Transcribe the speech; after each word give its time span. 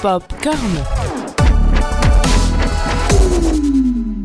Popcorn. 0.00 0.56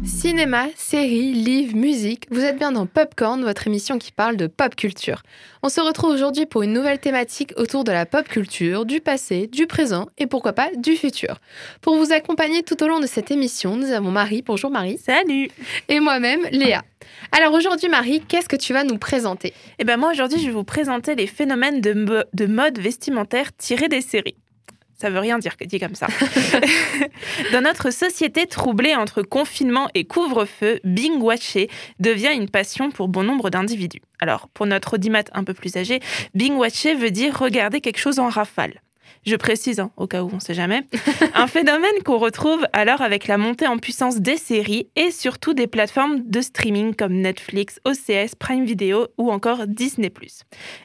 Cinéma, 0.05 0.67
séries, 0.75 1.33
livres, 1.33 1.75
musique, 1.75 2.25
vous 2.31 2.41
êtes 2.41 2.57
bien 2.57 2.71
dans 2.71 2.85
Popcorn, 2.85 3.41
votre 3.43 3.67
émission 3.67 3.97
qui 3.97 4.11
parle 4.11 4.37
de 4.37 4.47
pop 4.47 4.75
culture. 4.75 5.23
On 5.63 5.69
se 5.69 5.81
retrouve 5.81 6.11
aujourd'hui 6.11 6.45
pour 6.45 6.63
une 6.63 6.73
nouvelle 6.73 6.99
thématique 6.99 7.53
autour 7.57 7.83
de 7.83 7.91
la 7.91 8.05
pop 8.05 8.27
culture, 8.27 8.85
du 8.85 9.01
passé, 9.01 9.47
du 9.47 9.67
présent 9.67 10.07
et 10.17 10.27
pourquoi 10.27 10.53
pas 10.53 10.69
du 10.77 10.95
futur. 10.95 11.37
Pour 11.81 11.95
vous 11.97 12.11
accompagner 12.13 12.63
tout 12.63 12.81
au 12.83 12.87
long 12.87 12.99
de 12.99 13.07
cette 13.07 13.31
émission, 13.31 13.75
nous 13.75 13.91
avons 13.91 14.11
Marie. 14.11 14.41
Bonjour 14.41 14.71
Marie. 14.71 14.97
Salut 14.97 15.49
Et 15.89 15.99
moi-même, 15.99 16.41
Léa. 16.51 16.83
Alors 17.31 17.53
aujourd'hui 17.53 17.89
Marie, 17.89 18.21
qu'est-ce 18.27 18.49
que 18.49 18.55
tu 18.55 18.73
vas 18.73 18.83
nous 18.83 18.97
présenter? 18.97 19.53
Eh 19.79 19.83
ben 19.83 19.97
moi 19.97 20.11
aujourd'hui 20.11 20.39
je 20.39 20.45
vais 20.47 20.51
vous 20.53 20.63
présenter 20.63 21.15
les 21.15 21.27
phénomènes 21.27 21.81
de, 21.81 21.93
mo- 21.93 22.23
de 22.33 22.45
mode 22.45 22.79
vestimentaire 22.79 23.55
tirés 23.57 23.89
des 23.89 24.01
séries. 24.01 24.35
Ça 25.01 25.09
veut 25.09 25.17
rien 25.17 25.39
dire 25.39 25.55
dit 25.65 25.79
comme 25.79 25.95
ça. 25.95 26.05
Dans 27.51 27.61
notre 27.61 27.89
société 27.89 28.45
troublée 28.45 28.95
entre 28.95 29.23
confinement 29.23 29.89
et 29.95 30.05
couvre-feu, 30.05 30.79
binge-watcher 30.83 31.71
devient 31.99 32.29
une 32.35 32.47
passion 32.47 32.91
pour 32.91 33.07
bon 33.07 33.23
nombre 33.23 33.49
d'individus. 33.49 34.03
Alors, 34.19 34.47
pour 34.49 34.67
notre 34.67 34.93
audimat 34.93 35.23
un 35.33 35.43
peu 35.43 35.55
plus 35.55 35.75
âgé, 35.75 36.01
binge-watcher 36.35 36.93
veut 36.93 37.09
dire 37.09 37.35
regarder 37.35 37.81
quelque 37.81 37.97
chose 37.97 38.19
en 38.19 38.29
rafale. 38.29 38.79
Je 39.23 39.35
précise, 39.35 39.79
hein, 39.79 39.91
au 39.97 40.07
cas 40.07 40.23
où 40.23 40.29
on 40.31 40.37
ne 40.37 40.41
sait 40.41 40.55
jamais. 40.55 40.81
Un 41.35 41.45
phénomène 41.45 42.01
qu'on 42.03 42.17
retrouve 42.17 42.65
alors 42.73 43.01
avec 43.01 43.27
la 43.27 43.37
montée 43.37 43.67
en 43.67 43.77
puissance 43.77 44.19
des 44.19 44.37
séries 44.37 44.87
et 44.95 45.11
surtout 45.11 45.53
des 45.53 45.67
plateformes 45.67 46.23
de 46.25 46.41
streaming 46.41 46.95
comme 46.95 47.13
Netflix, 47.13 47.79
OCS, 47.85 48.33
Prime 48.39 48.65
Video 48.65 49.07
ou 49.19 49.31
encore 49.31 49.67
Disney+. 49.67 50.11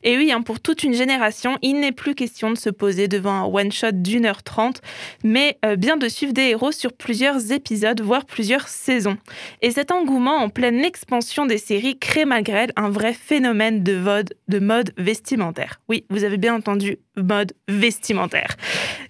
Et 0.02 0.18
oui, 0.18 0.32
hein, 0.32 0.42
pour 0.42 0.60
toute 0.60 0.82
une 0.82 0.92
génération, 0.92 1.56
il 1.62 1.80
n'est 1.80 1.92
plus 1.92 2.14
question 2.14 2.50
de 2.50 2.58
se 2.58 2.68
poser 2.68 3.08
devant 3.08 3.32
un 3.32 3.44
one-shot 3.44 3.92
d'une 3.92 4.26
heure 4.26 4.42
trente, 4.42 4.82
mais 5.24 5.58
euh, 5.64 5.76
bien 5.76 5.96
de 5.96 6.08
suivre 6.08 6.34
des 6.34 6.48
héros 6.48 6.72
sur 6.72 6.92
plusieurs 6.92 7.52
épisodes, 7.52 8.02
voire 8.02 8.26
plusieurs 8.26 8.68
saisons. 8.68 9.16
Et 9.62 9.70
cet 9.70 9.90
engouement 9.92 10.36
en 10.36 10.50
pleine 10.50 10.84
expansion 10.84 11.46
des 11.46 11.58
séries 11.58 11.98
crée 11.98 12.26
malgré 12.26 12.56
elle 12.56 12.72
un 12.76 12.90
vrai 12.90 13.14
phénomène 13.14 13.82
de, 13.82 13.96
mode, 13.96 14.34
de 14.48 14.58
mode 14.58 14.92
vestimentaire. 14.98 15.80
Oui, 15.88 16.04
vous 16.10 16.24
avez 16.24 16.36
bien 16.36 16.54
entendu, 16.54 16.98
mode 17.16 17.52
vestimentaire. 17.68 18.25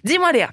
Dis-moi 0.03 0.31
Léa, 0.31 0.49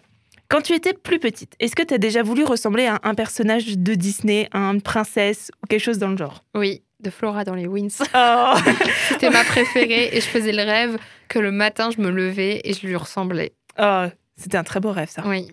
quand 0.48 0.60
tu 0.60 0.72
étais 0.74 0.92
plus 0.92 1.18
petite, 1.18 1.54
est-ce 1.58 1.74
que 1.74 1.82
tu 1.82 1.94
as 1.94 1.98
déjà 1.98 2.22
voulu 2.22 2.44
ressembler 2.44 2.86
à 2.86 3.00
un 3.02 3.14
personnage 3.14 3.78
de 3.78 3.94
Disney, 3.94 4.48
à 4.52 4.58
une 4.58 4.82
princesse 4.82 5.50
ou 5.62 5.66
quelque 5.66 5.82
chose 5.82 5.98
dans 5.98 6.08
le 6.10 6.16
genre? 6.16 6.44
Oui, 6.54 6.82
de 7.00 7.10
Flora 7.10 7.44
dans 7.44 7.54
les 7.54 7.66
Wins. 7.66 7.88
Oh 8.14 8.54
C'était 9.08 9.30
ma 9.30 9.42
préférée 9.44 10.10
et 10.12 10.20
je 10.20 10.26
faisais 10.26 10.52
le 10.52 10.62
rêve 10.62 10.98
que 11.28 11.38
le 11.38 11.50
matin 11.50 11.90
je 11.90 12.00
me 12.00 12.10
levais 12.10 12.60
et 12.64 12.72
je 12.72 12.86
lui 12.86 12.94
ressemblais. 12.94 13.52
Oh, 13.80 14.04
C'était 14.36 14.56
un 14.56 14.62
très 14.64 14.80
beau 14.80 14.92
rêve 14.92 15.10
ça. 15.10 15.22
Oui, 15.26 15.48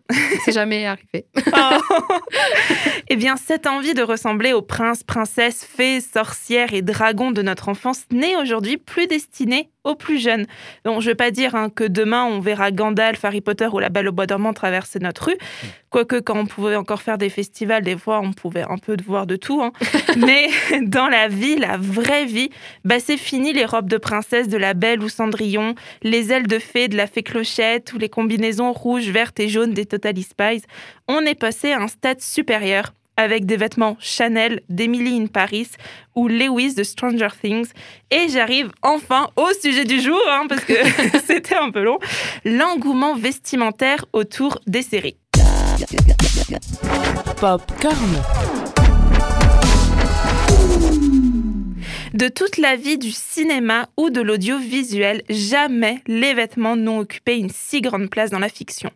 c'est 0.46 0.52
jamais 0.52 0.86
arrivé. 0.86 1.26
Oh. 1.54 2.18
eh 3.10 3.16
bien, 3.16 3.36
cette 3.38 3.66
envie 3.68 3.94
de 3.94 4.04
ressembler 4.04 4.54
aux 4.54 4.62
princes, 4.62 5.04
princesses, 5.04 5.66
fées, 5.66 6.00
sorcières 6.00 6.74
et 6.74 6.82
dragons 6.82 7.32
de 7.32 7.42
notre 7.42 7.70
enfance 7.70 8.04
n'est 8.12 8.36
aujourd'hui 8.36 8.78
plus 8.78 9.08
destinée 9.08 9.71
aux 9.84 9.96
plus 9.96 10.20
jeunes. 10.20 10.46
Donc, 10.86 11.02
je 11.02 11.08
ne 11.08 11.12
veux 11.12 11.16
pas 11.16 11.32
dire 11.32 11.56
hein, 11.56 11.70
que 11.70 11.84
demain 11.84 12.26
on 12.26 12.40
verra 12.40 12.72
Gandalf, 12.72 13.24
Harry 13.26 13.42
Potter 13.42 13.68
ou 13.72 13.80
la 13.80 13.90
Belle 13.90 14.08
au 14.08 14.12
Bois 14.12 14.28
dormant 14.28 14.54
traverser 14.54 15.00
notre 15.00 15.28
rue. 15.28 15.38
Quoique, 15.90 16.20
quand 16.20 16.38
on 16.38 16.46
pouvait 16.46 16.76
encore 16.76 17.02
faire 17.02 17.18
des 17.18 17.30
festivals, 17.30 17.84
des 17.84 17.98
fois 17.98 18.22
on 18.22 18.32
pouvait 18.32 18.64
un 18.64 18.78
peu 18.78 18.96
voir 19.06 19.28
de 19.28 19.36
tout. 19.36 19.62
hein. 19.62 19.72
Mais 20.18 20.48
dans 20.82 21.08
la 21.08 21.28
vie, 21.28 21.58
la 21.58 21.78
vraie 21.78 22.26
vie, 22.26 22.50
bah, 22.86 23.00
c'est 23.00 23.18
fini 23.18 23.54
les 23.54 23.66
robes 23.66 23.90
de 23.90 23.98
princesse 23.98 24.48
de 24.48 24.58
la 24.58 24.74
Belle 24.74 25.02
ou 25.02 25.10
Cendrillon, 25.10 25.76
les 26.04 26.32
ailes 26.32 26.48
de 26.48 26.60
fée 26.60 26.88
de 26.88 26.96
la 26.96 27.08
fée 27.08 27.24
Clochette 27.24 27.94
ou 27.94 27.98
les 27.98 28.10
combinaisons 28.10 28.72
rouges, 28.72 29.10
vertes 29.10 29.40
et 29.40 29.50
jaunes 29.50 29.74
des 29.74 29.86
Totally 29.86 30.24
Spies. 30.24 30.64
On 31.08 31.22
est 31.22 31.36
passé 31.36 31.72
à 31.72 31.82
un 31.82 31.88
stade 31.88 32.22
supérieur 32.22 32.94
avec 33.18 33.46
des 33.46 33.58
vêtements 33.58 33.98
Chanel 34.00 34.62
d'Emily 34.70 35.22
in 35.22 35.28
Paris 35.28 35.70
ou 36.16 36.28
Lewis 36.28 36.76
de 36.76 36.84
Stranger 36.84 37.30
Things. 37.42 37.70
Et 38.10 38.30
j'arrive 38.30 38.72
enfin 38.82 39.30
au 39.36 39.48
sujet 39.62 39.86
du 39.86 40.02
jour, 40.02 40.22
hein, 40.30 40.46
parce 40.48 40.64
que 40.64 40.74
c'était 41.26 41.56
un 41.56 41.72
peu 41.72 41.84
long, 41.84 42.00
l'engouement 42.46 43.16
vestimentaire 43.16 44.06
autour 44.14 44.60
des 44.68 44.82
séries. 44.82 45.18
Popcorn. 47.40 48.61
De 52.14 52.28
toute 52.28 52.58
la 52.58 52.76
vie 52.76 52.98
du 52.98 53.10
cinéma 53.10 53.88
ou 53.96 54.10
de 54.10 54.20
l'audiovisuel, 54.20 55.22
jamais 55.30 56.02
les 56.08 56.34
vêtements 56.34 56.76
n'ont 56.76 57.00
occupé 57.00 57.38
une 57.38 57.50
si 57.50 57.80
grande 57.80 58.10
place 58.10 58.32
dans 58.32 58.40
la 58.40 58.50
fiction. 58.50 58.92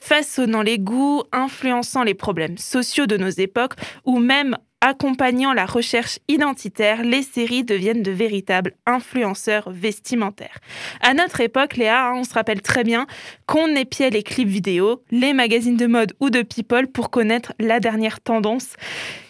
Façonnant 0.00 0.62
les 0.62 0.78
goûts, 0.78 1.22
influençant 1.32 2.02
les 2.02 2.14
problèmes 2.14 2.56
sociaux 2.56 3.06
de 3.06 3.18
nos 3.18 3.28
époques 3.28 3.74
ou 4.06 4.18
même 4.18 4.56
accompagnant 4.80 5.52
la 5.52 5.66
recherche 5.66 6.18
identitaire, 6.28 7.02
les 7.02 7.22
séries 7.22 7.64
deviennent 7.64 8.02
de 8.02 8.10
véritables 8.10 8.72
influenceurs 8.86 9.70
vestimentaires. 9.70 10.58
À 11.00 11.12
notre 11.12 11.40
époque, 11.40 11.76
Léa, 11.76 12.08
hein, 12.08 12.14
on 12.16 12.24
se 12.24 12.34
rappelle 12.34 12.62
très 12.62 12.84
bien 12.84 13.06
qu'on 13.46 13.74
épiait 13.76 14.10
les 14.10 14.22
clips 14.22 14.48
vidéo, 14.48 15.02
les 15.10 15.32
magazines 15.32 15.76
de 15.76 15.86
mode 15.86 16.12
ou 16.20 16.30
de 16.30 16.42
people 16.42 16.88
pour 16.88 17.10
connaître 17.10 17.52
la 17.60 17.80
dernière 17.80 18.20
tendance. 18.20 18.74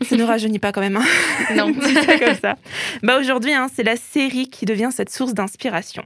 Ça 0.03 0.17
ne 0.17 0.23
rajeunit 0.25 0.59
pas 0.59 0.73
quand 0.73 0.81
même. 0.81 0.97
hein. 0.97 1.05
Non. 1.55 1.73
Comme 2.19 2.35
ça. 2.41 2.57
Bah 3.03 3.19
aujourd'hui, 3.19 3.53
hein, 3.53 3.69
c'est 3.73 3.83
la 3.83 3.97
série 3.97 4.49
qui 4.49 4.65
devient 4.65 4.91
cette 4.91 5.11
source 5.11 5.35
d'inspiration. 5.35 6.03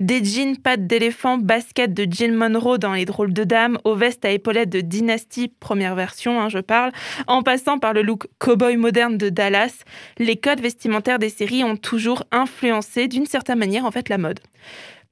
Des 0.00 0.24
jeans 0.24 0.56
pattes 0.56 0.86
d'éléphant, 0.86 1.38
baskets 1.38 1.92
de 1.92 2.06
Jill 2.10 2.32
Monroe 2.32 2.78
dans 2.78 2.94
Les 2.94 3.04
Drôles 3.04 3.32
de 3.32 3.44
Dames, 3.44 3.78
aux 3.84 3.94
vestes 3.94 4.24
à 4.24 4.30
épaulettes 4.30 4.70
de 4.70 4.80
Dynasty, 4.80 5.48
première 5.60 5.94
version, 5.94 6.40
hein, 6.40 6.48
je 6.48 6.58
parle, 6.58 6.92
en 7.26 7.42
passant 7.42 7.78
par 7.78 7.92
le 7.92 8.02
look 8.02 8.26
cowboy 8.38 8.76
moderne 8.76 9.18
de 9.18 9.28
Dallas, 9.28 9.84
les 10.18 10.36
codes 10.36 10.60
vestimentaires 10.60 11.18
des 11.18 11.28
séries 11.28 11.62
ont 11.62 11.76
toujours 11.76 12.24
influencé 12.32 13.06
d'une 13.06 13.26
certaine 13.26 13.58
manière 13.58 13.84
en 13.84 13.90
fait 13.90 14.08
la 14.08 14.18
mode. 14.18 14.40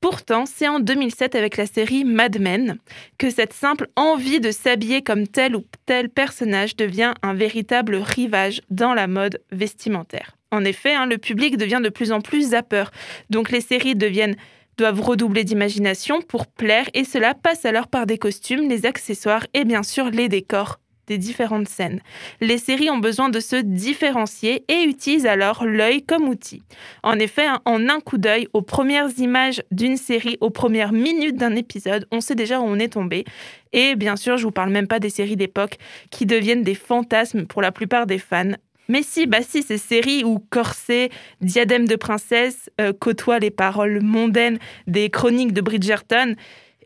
Pourtant, 0.01 0.47
c'est 0.47 0.69
en 0.69 0.79
2007 0.79 1.35
avec 1.35 1.57
la 1.57 1.67
série 1.67 2.05
Mad 2.05 2.39
Men 2.41 2.79
que 3.19 3.31
cette 3.31 3.53
simple 3.53 3.89
envie 3.97 4.39
de 4.39 4.53
s'habiller 4.53 5.03
comme 5.03 5.27
tel 5.27 5.57
ou 5.57 5.65
tel 5.87 6.09
personnage 6.09 6.77
devient 6.77 7.15
un 7.23 7.35
véritable 7.35 7.97
rivage 7.97 8.61
dans 8.71 8.95
la 8.95 9.09
mode 9.09 9.43
vestimentaire. 9.51 10.37
En 10.53 10.65
effet, 10.65 10.95
hein, 10.95 11.07
le 11.07 11.19
public 11.19 11.57
devient 11.57 11.81
de 11.83 11.89
plus 11.89 12.13
en 12.13 12.21
plus 12.21 12.51
zappeur, 12.51 12.93
donc 13.29 13.51
les 13.51 13.61
séries 13.61 13.97
doivent 13.97 15.01
redoubler 15.01 15.43
d'imagination 15.43 16.23
pour 16.23 16.47
plaire 16.47 16.89
et 16.95 17.05
cela 17.05 17.35
passe 17.35 17.65
alors 17.65 17.89
par 17.89 18.07
des 18.07 18.19
costumes, 18.19 18.69
les 18.69 18.87
accessoires 18.87 19.47
et 19.53 19.65
bien 19.65 19.83
sûr 19.83 20.11
les 20.11 20.29
décors 20.29 20.79
des 21.09 21.19
différentes 21.19 21.69
scènes. 21.69 22.01
Les 22.41 22.59
séries 22.59 22.91
ont 22.91 22.99
besoin 22.99 23.29
de 23.29 23.41
se 23.41 23.57
différencier 23.57 24.65
et 24.69 24.85
utilisent 24.85 25.27
alors 25.27 25.65
l'œil 25.65 26.03
comme 26.03 26.29
outil. 26.29 26.63
En 27.03 27.19
effet, 27.19 27.47
hein, 27.47 27.61
en 27.65 27.89
un 27.89 28.01
coup 28.01 28.19
d'œil, 28.19 28.47
aux 28.53 28.63
premières 28.63 29.11
images 29.19 29.63
d'une 29.73 29.97
série, 29.97 30.39
aux 30.41 30.51
premières 30.51 30.93
minutes 30.93 31.37
d'un 31.37 31.57
épisode, 31.57 32.07
on 32.13 32.21
sait 32.21 32.35
déjà 32.35 32.61
où 32.61 32.65
on 32.65 32.79
est 32.79 32.93
tombé. 32.93 33.25
Et 33.73 33.97
bien 33.97 34.17
sûr, 34.17 34.37
je 34.37 34.45
vous 34.45 34.53
parle 34.53 34.71
même 34.71 34.87
pas 34.87 35.01
des 35.01 35.11
séries 35.11 35.37
d'époque 35.37 35.79
qui 36.11 36.27
deviennent 36.27 36.63
des 36.63 36.75
fantasmes 36.75 37.47
pour 37.47 37.63
la 37.63 37.73
plupart 37.73 38.07
des 38.07 38.19
fans. 38.19 38.53
Mais 38.89 39.03
si, 39.03 39.27
bah 39.27 39.43
si, 39.43 39.63
ces 39.63 39.77
séries 39.77 40.25
où 40.25 40.39
corset, 40.39 41.11
diadème 41.43 41.87
de 41.87 41.97
princesse 41.97 42.71
euh, 42.81 42.93
côtoient 42.99 43.39
les 43.39 43.51
paroles 43.51 44.01
mondaines 44.01 44.59
des 44.87 45.11
chroniques 45.11 45.53
de 45.53 45.61
Bridgerton. 45.61 46.35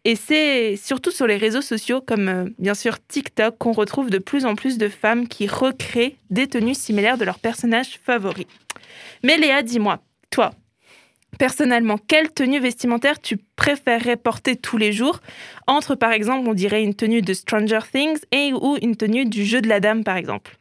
Et 0.04 0.16
c'est 0.16 0.76
surtout 0.76 1.12
sur 1.12 1.28
les 1.28 1.36
réseaux 1.36 1.62
sociaux, 1.62 2.00
comme 2.00 2.28
euh, 2.28 2.44
bien 2.58 2.74
sûr 2.74 2.96
TikTok, 3.06 3.56
qu'on 3.58 3.72
retrouve 3.72 4.10
de 4.10 4.18
plus 4.18 4.44
en 4.44 4.56
plus 4.56 4.76
de 4.76 4.88
femmes 4.88 5.28
qui 5.28 5.46
recréent 5.46 6.16
des 6.30 6.48
tenues 6.48 6.74
similaires 6.74 7.18
de 7.18 7.24
leurs 7.24 7.38
personnages 7.38 8.00
favoris. 8.04 8.46
Mais 9.22 9.36
Léa, 9.36 9.62
dis-moi, 9.62 10.00
toi, 10.30 10.50
personnellement, 11.38 11.98
quelle 11.98 12.32
tenue 12.32 12.58
vestimentaire 12.58 13.20
tu 13.20 13.36
préférerais 13.36 14.16
porter 14.16 14.56
tous 14.56 14.76
les 14.76 14.92
jours? 14.92 15.20
Entre, 15.68 15.94
par 15.94 16.10
exemple, 16.10 16.48
on 16.48 16.54
dirait 16.54 16.82
une 16.82 16.94
tenue 16.94 17.22
de 17.22 17.32
Stranger 17.32 17.80
Things 17.92 18.18
et 18.32 18.52
ou 18.52 18.76
une 18.82 18.96
tenue 18.96 19.24
du 19.24 19.44
jeu 19.44 19.60
de 19.60 19.68
la 19.68 19.78
dame, 19.78 20.02
par 20.02 20.16
exemple 20.16 20.56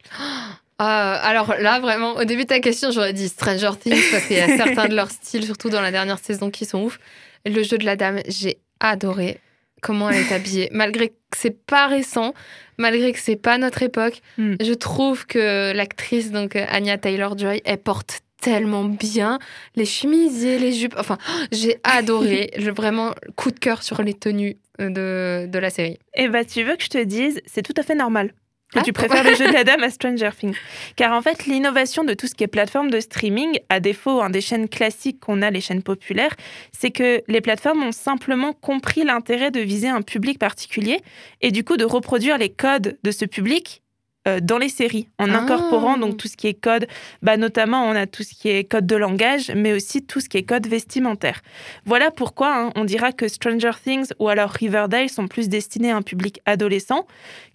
Euh, 0.80 0.84
alors 0.84 1.54
là, 1.60 1.78
vraiment, 1.78 2.14
au 2.16 2.24
début 2.24 2.42
de 2.42 2.48
ta 2.48 2.58
question, 2.58 2.90
j'aurais 2.90 3.12
dit 3.12 3.28
Stranger 3.28 3.70
Things 3.80 4.02
parce 4.10 4.24
qu'il 4.26 4.36
y 4.36 4.40
a 4.40 4.56
certains 4.56 4.88
de 4.88 4.94
leur 4.94 5.10
style, 5.10 5.44
surtout 5.44 5.68
dans 5.68 5.80
la 5.80 5.92
dernière 5.92 6.18
saison, 6.18 6.50
qui 6.50 6.64
sont 6.64 6.82
ouf. 6.82 6.98
Le 7.44 7.62
jeu 7.62 7.78
de 7.78 7.84
la 7.84 7.94
dame, 7.94 8.20
j'ai 8.26 8.58
adoré 8.82 9.38
comment 9.80 10.10
elle 10.10 10.20
est 10.26 10.32
habillée. 10.32 10.68
Malgré 10.72 11.08
que 11.08 11.14
c'est 11.36 11.56
pas 11.66 11.86
récent, 11.86 12.34
malgré 12.78 13.10
que 13.12 13.18
c'est 13.18 13.36
pas 13.36 13.58
notre 13.58 13.82
époque, 13.82 14.20
Hmm. 14.38 14.54
je 14.60 14.72
trouve 14.74 15.26
que 15.26 15.72
l'actrice, 15.72 16.30
donc 16.30 16.56
euh, 16.56 16.64
Anya 16.68 16.98
Taylor-Joy, 16.98 17.62
elle 17.64 17.78
porte 17.78 18.20
tellement 18.40 18.84
bien 18.84 19.38
les 19.76 19.84
chemisiers, 19.86 20.58
les 20.58 20.72
jupes. 20.72 20.94
Enfin, 20.98 21.16
j'ai 21.52 21.78
adoré. 21.84 22.50
Je, 22.58 22.70
vraiment, 22.70 23.14
coup 23.36 23.50
de 23.50 23.58
cœur 23.58 23.82
sur 23.82 24.02
les 24.02 24.14
tenues 24.14 24.56
euh, 24.80 24.90
de, 24.90 25.50
de 25.50 25.58
la 25.58 25.70
série. 25.70 25.98
Eh 26.14 26.28
bah, 26.28 26.44
tu 26.44 26.62
veux 26.64 26.76
que 26.76 26.84
je 26.84 26.88
te 26.90 27.02
dise, 27.02 27.40
c'est 27.46 27.62
tout 27.62 27.74
à 27.76 27.82
fait 27.82 27.94
normal. 27.94 28.34
Que 28.72 28.78
Ah. 28.80 28.82
tu 28.82 28.92
préfères 28.92 29.24
le 29.24 29.34
jeu 29.34 29.46
de 29.46 29.52
la 29.52 29.64
dame 29.64 29.82
à 29.82 29.90
Stranger 29.90 30.30
Things. 30.38 30.56
Car 30.96 31.12
en 31.12 31.22
fait, 31.22 31.46
l'innovation 31.46 32.04
de 32.04 32.14
tout 32.14 32.26
ce 32.26 32.34
qui 32.34 32.44
est 32.44 32.48
plateforme 32.48 32.90
de 32.90 33.00
streaming, 33.00 33.58
à 33.68 33.80
défaut 33.80 34.20
hein, 34.20 34.30
des 34.30 34.40
chaînes 34.40 34.68
classiques 34.68 35.20
qu'on 35.20 35.42
a, 35.42 35.50
les 35.50 35.60
chaînes 35.60 35.82
populaires, 35.82 36.34
c'est 36.72 36.90
que 36.90 37.22
les 37.28 37.40
plateformes 37.40 37.82
ont 37.82 37.92
simplement 37.92 38.52
compris 38.52 39.04
l'intérêt 39.04 39.50
de 39.50 39.60
viser 39.60 39.88
un 39.88 40.02
public 40.02 40.38
particulier 40.38 41.00
et 41.40 41.50
du 41.50 41.64
coup 41.64 41.76
de 41.76 41.84
reproduire 41.84 42.38
les 42.38 42.48
codes 42.50 42.98
de 43.02 43.10
ce 43.10 43.24
public 43.24 43.82
euh, 44.28 44.38
dans 44.40 44.58
les 44.58 44.68
séries, 44.68 45.08
en 45.18 45.28
Ah. 45.32 45.38
incorporant 45.40 45.98
donc 45.98 46.16
tout 46.16 46.28
ce 46.28 46.36
qui 46.36 46.46
est 46.46 46.54
code, 46.54 46.86
bah, 47.22 47.36
notamment 47.36 47.84
on 47.86 47.90
a 47.96 48.06
tout 48.06 48.22
ce 48.22 48.34
qui 48.34 48.50
est 48.50 48.62
code 48.62 48.86
de 48.86 48.94
langage, 48.94 49.50
mais 49.56 49.72
aussi 49.72 50.06
tout 50.06 50.20
ce 50.20 50.28
qui 50.28 50.36
est 50.38 50.44
code 50.44 50.68
vestimentaire. 50.68 51.40
Voilà 51.86 52.12
pourquoi 52.12 52.54
hein, 52.56 52.70
on 52.76 52.84
dira 52.84 53.10
que 53.10 53.26
Stranger 53.26 53.72
Things 53.82 54.12
ou 54.20 54.28
alors 54.28 54.50
Riverdale 54.50 55.08
sont 55.08 55.26
plus 55.26 55.48
destinés 55.48 55.90
à 55.90 55.96
un 55.96 56.02
public 56.02 56.40
adolescent, 56.46 57.04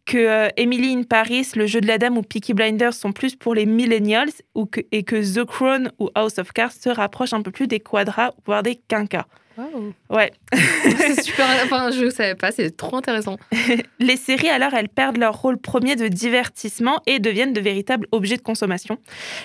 que 0.07 0.17
euh, 0.17 0.49
Emily 0.55 0.93
in 0.93 1.03
Paris, 1.03 1.49
le 1.55 1.67
jeu 1.67 1.81
de 1.81 1.87
la 1.87 1.97
dame 1.97 2.17
ou 2.17 2.23
Peaky 2.23 2.53
Blinders 2.53 2.93
sont 2.93 3.11
plus 3.11 3.35
pour 3.35 3.53
les 3.53 3.65
millennials, 3.65 4.31
ou 4.55 4.65
et 4.91 5.03
que 5.03 5.17
The 5.17 5.45
Crown 5.45 5.91
ou 5.99 6.09
House 6.15 6.39
of 6.39 6.53
Cards 6.53 6.71
se 6.71 6.89
rapprochent 6.89 7.33
un 7.33 7.41
peu 7.41 7.51
plus 7.51 7.67
des 7.67 7.81
quadras, 7.81 8.31
voire 8.45 8.63
des 8.63 8.77
quinquas. 8.87 9.27
Wow. 9.57 9.93
Ouais. 10.09 10.31
c'est 10.53 11.21
super. 11.23 11.47
Enfin, 11.63 11.91
je 11.91 12.09
savais 12.09 12.35
pas, 12.35 12.51
c'est 12.51 12.75
trop 12.75 12.95
intéressant. 12.95 13.37
Les 13.99 14.17
séries, 14.17 14.49
alors, 14.49 14.73
elles 14.73 14.89
perdent 14.89 15.17
leur 15.17 15.41
rôle 15.41 15.57
premier 15.57 15.95
de 15.95 16.07
divertissement 16.07 17.01
et 17.07 17.19
deviennent 17.19 17.53
de 17.53 17.61
véritables 17.61 18.07
objets 18.11 18.37
de 18.37 18.41
consommation. 18.41 18.97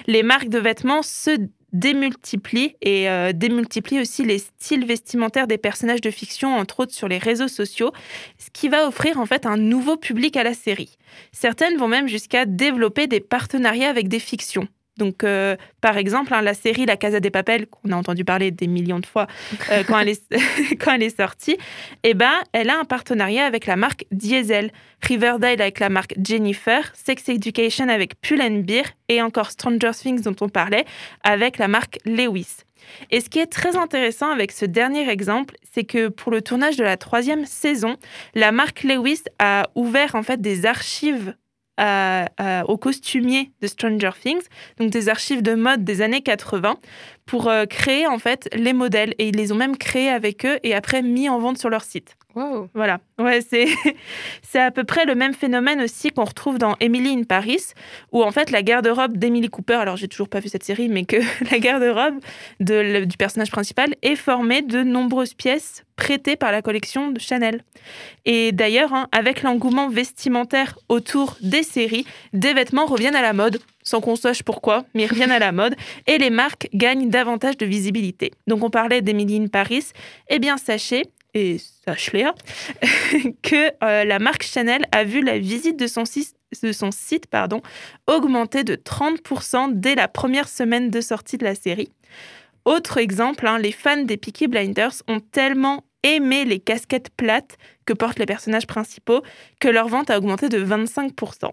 Les 0.06 0.22
marques 0.22 0.48
de 0.48 0.58
vêtements 0.58 1.02
se 1.02 1.38
démultiplient 1.72 2.76
et 2.82 3.08
euh, 3.08 3.32
démultiplient 3.32 4.00
aussi 4.00 4.24
les 4.24 4.38
styles 4.38 4.84
vestimentaires 4.84 5.46
des 5.46 5.58
personnages 5.58 6.02
de 6.02 6.10
fiction, 6.10 6.54
entre 6.54 6.80
autres 6.80 6.92
sur 6.92 7.08
les 7.08 7.18
réseaux 7.18 7.48
sociaux, 7.48 7.92
ce 8.38 8.50
qui 8.52 8.68
va 8.68 8.86
offrir 8.86 9.18
en 9.18 9.26
fait 9.26 9.46
un 9.46 9.56
nouveau 9.56 9.96
public 9.96 10.36
à 10.36 10.42
la 10.42 10.52
série. 10.52 10.96
Certaines 11.32 11.78
vont 11.78 11.88
même 11.88 12.08
jusqu'à 12.08 12.44
développer 12.44 13.06
des 13.06 13.20
partenariats 13.20 13.88
avec 13.88 14.08
des 14.08 14.18
fictions. 14.18 14.68
Donc, 15.02 15.24
euh, 15.24 15.56
par 15.80 15.96
exemple, 15.96 16.32
hein, 16.32 16.42
la 16.42 16.54
série 16.54 16.86
La 16.86 16.96
Casa 16.96 17.18
des 17.18 17.30
Papel, 17.30 17.66
qu'on 17.66 17.90
a 17.90 17.96
entendu 17.96 18.24
parler 18.24 18.52
des 18.52 18.68
millions 18.68 19.00
de 19.00 19.06
fois 19.06 19.26
euh, 19.72 19.82
quand, 19.88 19.98
elle 19.98 20.10
est, 21.02 21.16
sortie, 21.16 21.56
eh 22.04 22.14
ben, 22.14 22.30
elle 22.52 22.70
a 22.70 22.78
un 22.78 22.84
partenariat 22.84 23.44
avec 23.44 23.66
la 23.66 23.74
marque 23.74 24.04
Diesel, 24.12 24.70
Riverdale 25.02 25.60
avec 25.60 25.80
la 25.80 25.88
marque 25.88 26.14
Jennifer, 26.24 26.92
Sex 26.94 27.28
Education 27.28 27.88
avec 27.88 28.20
Pull&Bear 28.20 28.84
et 29.08 29.20
encore 29.20 29.50
Stranger 29.50 29.90
Things 29.92 30.22
dont 30.22 30.36
on 30.40 30.48
parlait 30.48 30.84
avec 31.24 31.58
la 31.58 31.66
marque 31.66 31.98
Lewis. 32.04 32.58
Et 33.10 33.20
ce 33.20 33.28
qui 33.28 33.40
est 33.40 33.46
très 33.46 33.76
intéressant 33.76 34.30
avec 34.30 34.52
ce 34.52 34.66
dernier 34.66 35.08
exemple, 35.10 35.56
c'est 35.72 35.84
que 35.84 36.06
pour 36.06 36.30
le 36.30 36.42
tournage 36.42 36.76
de 36.76 36.84
la 36.84 36.96
troisième 36.96 37.44
saison, 37.44 37.96
la 38.36 38.52
marque 38.52 38.84
Lewis 38.84 39.22
a 39.40 39.68
ouvert 39.74 40.14
en 40.14 40.22
fait 40.22 40.40
des 40.40 40.64
archives 40.64 41.34
à- 41.76 42.64
aux 42.68 42.76
costumiers 42.76 43.50
de 43.60 43.66
Stranger 43.66 44.10
Things, 44.20 44.42
donc 44.78 44.90
des 44.90 45.08
archives 45.08 45.42
de 45.42 45.54
mode 45.54 45.84
des 45.84 46.02
années 46.02 46.22
80, 46.22 46.76
pour 47.26 47.48
euh, 47.48 47.64
créer 47.66 48.06
en 48.06 48.18
fait 48.18 48.48
les 48.54 48.72
modèles. 48.72 49.14
Et 49.18 49.28
ils 49.28 49.36
les 49.36 49.52
ont 49.52 49.56
même 49.56 49.76
créés 49.76 50.08
avec 50.10 50.44
eux 50.44 50.58
et 50.62 50.74
après 50.74 51.02
mis 51.02 51.28
en 51.28 51.38
vente 51.38 51.58
sur 51.58 51.70
leur 51.70 51.82
site. 51.84 52.16
Voilà, 52.74 53.00
ouais, 53.18 53.40
c'est 54.42 54.60
à 54.60 54.70
peu 54.70 54.84
près 54.84 55.04
le 55.04 55.14
même 55.14 55.34
phénomène 55.34 55.80
aussi 55.82 56.10
qu'on 56.10 56.24
retrouve 56.24 56.58
dans 56.58 56.76
Emily 56.80 57.10
in 57.10 57.24
Paris, 57.24 57.62
où 58.10 58.22
en 58.22 58.30
fait 58.30 58.50
la 58.50 58.62
garde-robe 58.62 59.16
d'Emily 59.16 59.48
Cooper, 59.48 59.74
alors 59.74 59.96
j'ai 59.96 60.08
toujours 60.08 60.28
pas 60.28 60.40
vu 60.40 60.48
cette 60.48 60.64
série, 60.64 60.88
mais 60.88 61.04
que 61.04 61.16
la 61.50 61.58
garde-robe 61.58 62.20
du 62.60 63.16
personnage 63.16 63.50
principal 63.50 63.94
est 64.02 64.16
formée 64.16 64.62
de 64.62 64.82
nombreuses 64.82 65.34
pièces 65.34 65.84
prêtées 65.96 66.36
par 66.36 66.52
la 66.52 66.62
collection 66.62 67.10
de 67.10 67.20
Chanel. 67.20 67.62
Et 68.24 68.52
d'ailleurs, 68.52 68.92
hein, 68.94 69.08
avec 69.12 69.42
l'engouement 69.42 69.88
vestimentaire 69.88 70.78
autour 70.88 71.36
des 71.42 71.62
séries, 71.62 72.06
des 72.32 72.54
vêtements 72.54 72.86
reviennent 72.86 73.16
à 73.16 73.22
la 73.22 73.32
mode, 73.32 73.60
sans 73.82 74.00
qu'on 74.00 74.16
sache 74.16 74.42
pourquoi, 74.42 74.84
mais 74.94 75.04
ils 75.04 75.08
reviennent 75.08 75.32
à 75.32 75.38
la 75.38 75.52
mode, 75.52 75.76
et 76.06 76.18
les 76.18 76.30
marques 76.30 76.68
gagnent 76.72 77.08
davantage 77.08 77.56
de 77.56 77.66
visibilité. 77.66 78.32
Donc 78.46 78.64
on 78.64 78.70
parlait 78.70 79.02
d'Emily 79.02 79.36
in 79.36 79.46
Paris, 79.48 79.84
eh 80.28 80.38
bien 80.38 80.56
sachez, 80.56 81.04
et 81.34 81.56
sachez 81.84 82.24
que 83.42 83.70
euh, 83.84 84.04
la 84.04 84.18
marque 84.18 84.42
Chanel 84.42 84.84
a 84.92 85.04
vu 85.04 85.22
la 85.22 85.38
visite 85.38 85.78
de 85.78 85.86
son, 85.86 86.04
sis- 86.04 86.34
de 86.62 86.72
son 86.72 86.90
site 86.90 87.26
pardon, 87.26 87.62
augmenter 88.06 88.64
de 88.64 88.74
30% 88.76 89.72
dès 89.74 89.94
la 89.94 90.08
première 90.08 90.48
semaine 90.48 90.90
de 90.90 91.00
sortie 91.00 91.38
de 91.38 91.44
la 91.44 91.54
série. 91.54 91.90
Autre 92.64 92.98
exemple, 92.98 93.46
hein, 93.46 93.58
les 93.58 93.72
fans 93.72 94.02
des 94.04 94.16
Peaky 94.16 94.46
Blinders 94.46 95.02
ont 95.08 95.20
tellement 95.20 95.84
aimé 96.04 96.44
les 96.44 96.58
casquettes 96.60 97.10
plates 97.10 97.56
que 97.86 97.92
portent 97.92 98.18
les 98.18 98.26
personnages 98.26 98.66
principaux 98.66 99.22
que 99.60 99.68
leur 99.68 99.88
vente 99.88 100.10
a 100.10 100.18
augmenté 100.18 100.48
de 100.48 100.64
25%. 100.64 101.50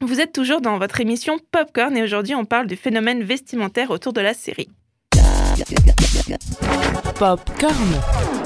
Vous 0.00 0.20
êtes 0.20 0.32
toujours 0.32 0.60
dans 0.60 0.78
votre 0.78 1.00
émission 1.00 1.38
Popcorn 1.50 1.96
et 1.96 2.02
aujourd'hui 2.02 2.34
on 2.34 2.44
parle 2.44 2.66
du 2.66 2.76
phénomène 2.76 3.22
vestimentaire 3.22 3.90
autour 3.90 4.12
de 4.12 4.20
la 4.20 4.34
série. 4.34 4.68
Popcorn. 7.18 8.37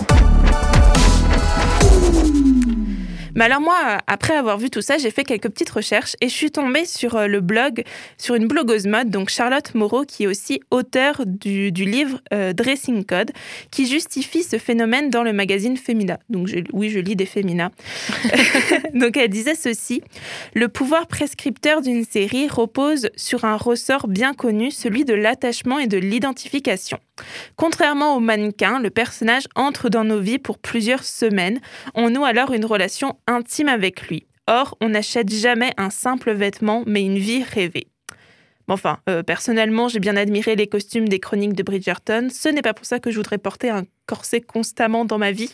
Mais 3.34 3.46
alors 3.46 3.60
moi, 3.60 3.76
euh, 3.86 3.96
après 4.06 4.34
avoir 4.34 4.58
vu 4.58 4.68
tout 4.68 4.82
ça, 4.82 4.98
j'ai 4.98 5.10
fait 5.10 5.24
quelques 5.24 5.48
petites 5.48 5.70
recherches 5.70 6.16
et 6.20 6.28
je 6.28 6.34
suis 6.34 6.50
tombée 6.50 6.84
sur 6.84 7.16
euh, 7.16 7.26
le 7.26 7.40
blog, 7.40 7.82
sur 8.18 8.34
une 8.34 8.46
blogueuse 8.46 8.86
mode, 8.86 9.08
donc 9.10 9.30
Charlotte 9.30 9.74
Moreau, 9.74 10.04
qui 10.04 10.24
est 10.24 10.26
aussi 10.26 10.60
auteure 10.70 11.22
du, 11.26 11.72
du 11.72 11.84
livre 11.86 12.20
euh, 12.34 12.52
Dressing 12.52 13.04
Code, 13.04 13.30
qui 13.70 13.86
justifie 13.86 14.42
ce 14.42 14.58
phénomène 14.58 15.08
dans 15.08 15.22
le 15.22 15.32
magazine 15.32 15.76
Femina. 15.78 16.18
Donc 16.28 16.46
je- 16.46 16.58
oui, 16.74 16.90
je 16.90 16.98
lis 16.98 17.16
des 17.16 17.26
Femina. 17.26 17.70
donc 18.94 19.16
elle 19.16 19.30
disait 19.30 19.54
ceci, 19.54 20.02
le 20.54 20.68
pouvoir 20.68 21.06
prescripteur 21.06 21.80
d'une 21.80 22.04
série 22.04 22.48
repose 22.48 23.08
sur 23.16 23.44
un 23.46 23.56
ressort 23.56 24.08
bien 24.08 24.34
connu, 24.34 24.70
celui 24.70 25.04
de 25.06 25.14
l'attachement 25.14 25.78
et 25.78 25.86
de 25.86 25.96
l'identification. 25.96 26.98
Contrairement 27.56 28.16
au 28.16 28.20
mannequin, 28.20 28.80
le 28.80 28.90
personnage 28.90 29.46
entre 29.54 29.88
dans 29.88 30.04
nos 30.04 30.20
vies 30.20 30.38
pour 30.38 30.58
plusieurs 30.58 31.04
semaines, 31.04 31.60
on 31.94 32.10
noue 32.10 32.24
alors 32.24 32.52
une 32.52 32.64
relation 32.64 33.16
intime 33.26 33.68
avec 33.68 34.08
lui. 34.08 34.26
Or, 34.48 34.76
on 34.80 34.90
n'achète 34.90 35.32
jamais 35.32 35.72
un 35.76 35.90
simple 35.90 36.32
vêtement, 36.32 36.82
mais 36.86 37.02
une 37.02 37.18
vie 37.18 37.44
rêvée. 37.44 37.91
Enfin, 38.72 39.00
euh, 39.06 39.22
personnellement, 39.22 39.88
j'ai 39.88 40.00
bien 40.00 40.16
admiré 40.16 40.56
les 40.56 40.66
costumes 40.66 41.06
des 41.06 41.20
chroniques 41.20 41.52
de 41.52 41.62
Bridgerton. 41.62 42.28
Ce 42.32 42.48
n'est 42.48 42.62
pas 42.62 42.72
pour 42.72 42.86
ça 42.86 43.00
que 43.00 43.10
je 43.10 43.16
voudrais 43.18 43.36
porter 43.36 43.68
un 43.68 43.84
corset 44.06 44.40
constamment 44.40 45.04
dans 45.04 45.18
ma 45.18 45.30
vie. 45.30 45.50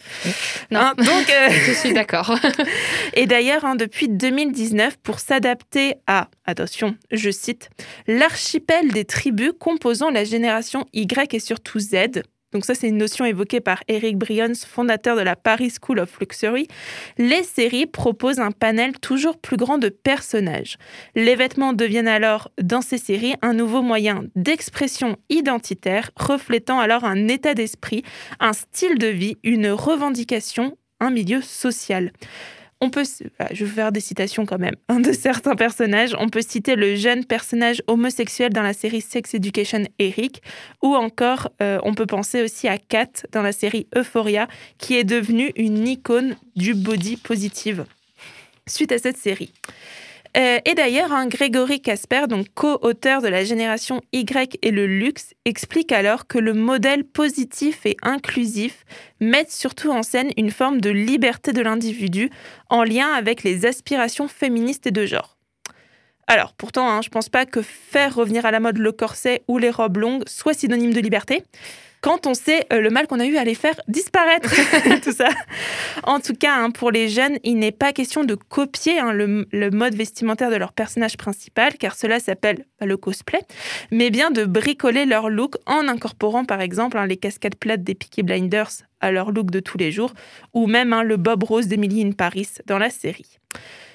Non. 0.71 0.79
Hein, 0.79 0.95
donc, 0.97 1.29
euh, 1.29 1.49
Je 1.67 1.73
suis 1.73 1.93
d'accord. 1.93 2.39
et 3.15 3.27
d'ailleurs, 3.27 3.65
hein, 3.65 3.75
depuis 3.75 4.09
2019, 4.09 4.99
pour 4.99 5.19
s'adapter 5.19 5.95
à, 6.07 6.29
attention, 6.45 6.95
je 7.11 7.31
cite, 7.31 7.71
l'archipel 8.07 8.93
des 8.93 9.05
tribus 9.05 9.51
composant 9.59 10.11
la 10.11 10.23
génération 10.23 10.87
Y 10.93 11.35
et 11.35 11.41
surtout 11.41 11.81
Z. 11.81 12.23
Donc 12.53 12.65
ça, 12.65 12.75
c'est 12.75 12.89
une 12.89 12.97
notion 12.97 13.27
évoquée 13.27 13.61
par 13.61 13.83
Eric 13.89 14.17
Bryons, 14.17 14.55
fondateur 14.67 15.17
de 15.17 15.21
la 15.21 15.37
Paris 15.37 15.71
School 15.71 15.99
of 15.99 16.19
Luxury. 16.19 16.67
Les 17.19 17.43
séries 17.43 17.87
proposent 17.87 18.41
un 18.41 18.53
panel 18.53 18.99
toujours 18.99 19.37
plus 19.37 19.59
grand 19.59 19.77
de 19.77 19.91
personnages. 19.91 20.79
Les 21.15 21.37
vêtements 21.37 21.75
deviennent 21.75 22.09
alors, 22.09 22.51
dans 22.61 22.81
ces 22.81 22.97
séries, 22.97 23.35
un 23.43 23.53
nouveau 23.53 23.83
moyen 23.83 24.25
d'expression 24.35 25.17
identitaire, 25.29 26.11
reflétant 26.17 26.81
alors 26.81 27.05
un 27.05 27.29
état 27.29 27.53
d'esprit, 27.53 28.03
un 28.41 28.55
style 28.55 28.99
de 28.99 29.09
vie, 29.09 29.37
une 29.45 29.69
revendication, 29.69 30.79
un 31.01 31.11
milieu 31.11 31.43
social. 31.43 32.13
On 32.81 32.91
peut, 32.91 33.05
voilà, 33.39 33.53
je 33.53 33.65
vais 33.65 33.71
faire 33.71 33.91
des 33.91 34.01
citations 34.01 34.47
quand 34.47 34.59
même, 34.59 34.77
hein, 34.89 35.01
de 35.01 35.13
certains 35.13 35.57
personnages. 35.57 36.15
On 36.19 36.29
peut 36.29 36.43
citer 36.43 36.77
le 36.77 36.95
jeune 36.95 37.25
personnage 37.25 37.83
homosexuel 37.89 38.53
dans 38.53 38.63
la 38.63 38.73
série 38.73 39.01
Sex 39.01 39.35
Education, 39.35 39.85
Eric, 39.99 40.43
ou 40.83 40.95
encore 40.95 41.49
euh, 41.61 41.81
on 41.83 41.95
peut 41.95 42.07
penser 42.07 42.43
aussi 42.43 42.69
à 42.69 42.79
Kat 42.79 43.11
dans 43.33 43.43
la 43.43 43.53
série 43.53 43.89
Euphoria, 43.97 44.47
qui 44.79 44.97
est 44.97 45.05
devenue 45.05 45.53
une 45.57 45.89
icône 45.89 46.37
du 46.55 46.75
body 46.75 47.17
positive 47.17 47.85
suite 48.69 48.93
à 48.93 48.99
cette 48.99 49.17
série. 49.17 49.53
Euh, 50.37 50.59
et 50.65 50.75
d'ailleurs, 50.75 51.13
hein, 51.13 51.27
Grégory 51.27 51.81
Casper, 51.81 52.27
donc 52.29 52.47
co-auteur 52.55 53.23
de 53.23 53.29
la 53.29 53.45
génération 53.45 54.01
Y 54.13 54.59
et 54.63 54.71
le 54.71 54.87
luxe, 54.87 55.35
explique 55.45 55.91
alors 55.91 56.27
que 56.27 56.39
le 56.39 56.53
modèle 56.53 57.05
positif 57.05 57.87
et 57.87 57.97
inclusif 58.03 58.85
met 59.21 59.47
surtout 59.49 59.91
en 59.91 60.03
scène 60.03 60.31
une 60.37 60.51
forme 60.51 60.81
de 60.81 60.91
liberté 60.91 61.53
de 61.53 61.63
l'individu 61.63 62.31
en 62.69 62.85
lien 62.85 63.09
avec 63.13 63.43
les 63.43 63.67
aspirations 63.67 64.29
féministes 64.29 64.87
et 64.87 64.91
de 64.91 65.07
genre. 65.07 65.39
Alors, 66.27 66.53
pourtant, 66.53 66.91
hein, 66.91 67.01
je 67.03 67.09
pense 67.09 67.31
pas 67.31 67.47
que 67.47 67.63
faire 67.63 68.15
revenir 68.15 68.45
à 68.45 68.51
la 68.51 68.61
mode 68.61 68.77
le 68.77 68.93
corset 68.93 69.43
ou 69.49 69.57
les 69.57 69.71
robes 69.71 69.97
longues 69.97 70.25
soit 70.27 70.53
synonyme 70.53 70.93
de 70.93 71.01
liberté. 71.01 71.43
Quand 72.01 72.27
on 72.27 72.35
sait 72.35 72.67
euh, 72.73 72.81
le 72.81 72.91
mal 72.91 73.07
qu'on 73.07 73.21
a 73.21 73.27
eu 73.27 73.37
à 73.37 73.45
les 73.45 73.55
faire 73.55 73.75
disparaître, 73.89 74.51
tout 75.03 75.13
ça. 75.13 75.29
En 76.05 76.21
tout 76.21 76.35
cas, 76.35 76.55
hein, 76.55 76.71
pour 76.71 76.91
les 76.91 77.09
jeunes, 77.09 77.39
il 77.45 77.57
n'est 77.57 77.73
pas 77.73 77.93
question 77.93 78.25
de 78.25 78.35
copier 78.35 78.99
hein, 78.99 79.13
le, 79.13 79.47
le 79.53 79.71
mode 79.71 79.95
vestimentaire 79.95 80.51
de 80.51 80.57
leur 80.57 80.73
personnage 80.73 81.17
principal, 81.17 81.77
car 81.77 81.97
cela 81.97 82.21
s'appelle 82.21 82.65
le 82.81 82.97
cosplay, 82.97 83.41
mais 83.91 84.11
bien 84.11 84.31
de 84.31 84.45
bricoler 84.45 85.07
leur 85.07 85.29
look 85.29 85.57
en 85.67 85.89
incorporant 85.89 86.45
par 86.45 86.61
exemple 86.61 86.99
hein, 86.99 87.07
les 87.07 87.17
cascades 87.17 87.57
plates 87.57 87.83
des 87.83 87.95
Peaky 87.95 88.23
Blinders 88.23 88.71
à 89.01 89.11
leur 89.13 89.33
look 89.33 89.51
de 89.51 89.61
tous 89.61 89.79
les 89.79 89.93
jours, 89.93 90.13
ou 90.55 90.67
même 90.67 90.95
le 91.03 91.17
Bob 91.17 91.45
Rose 91.45 91.69
d'Emily 91.69 92.05
in 92.05 92.13
Paris 92.13 92.49
dans 92.67 92.79
la 92.79 92.91
série. 92.91 93.39